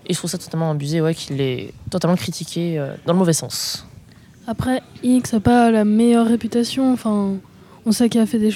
Et 0.06 0.14
je 0.14 0.18
trouve 0.20 0.30
ça 0.30 0.38
totalement 0.38 0.70
abusé, 0.70 1.02
ouais, 1.02 1.16
qu'il 1.16 1.42
est 1.42 1.74
totalement 1.90 2.16
critiqué 2.16 2.78
dans 3.08 3.14
le 3.14 3.18
mauvais 3.18 3.34
sens. 3.34 3.88
Après, 4.46 4.84
X 5.02 5.34
n'a 5.34 5.40
pas 5.40 5.72
la 5.72 5.84
meilleure 5.86 6.28
réputation. 6.28 6.94
Enfin, 6.94 7.32
on 7.88 7.92
sait 7.92 8.08
qu'il 8.10 8.22
a 8.22 8.28
fait 8.28 8.38
des 8.38 8.52
choses 8.52 8.54